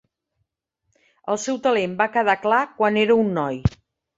[1.33, 3.63] El seu talent va quedar clar quan era un noi.